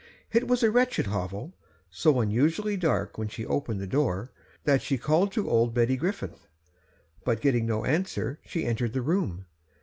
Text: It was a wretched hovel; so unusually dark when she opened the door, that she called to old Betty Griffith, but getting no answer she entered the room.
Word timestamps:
It 0.31 0.47
was 0.47 0.63
a 0.63 0.71
wretched 0.71 1.05
hovel; 1.05 1.53
so 1.91 2.21
unusually 2.21 2.75
dark 2.75 3.19
when 3.19 3.27
she 3.27 3.45
opened 3.45 3.79
the 3.79 3.85
door, 3.85 4.31
that 4.63 4.81
she 4.81 4.97
called 4.97 5.31
to 5.33 5.47
old 5.47 5.75
Betty 5.75 5.95
Griffith, 5.95 6.47
but 7.23 7.39
getting 7.39 7.67
no 7.67 7.85
answer 7.85 8.39
she 8.43 8.65
entered 8.65 8.93
the 8.93 9.03
room. 9.03 9.45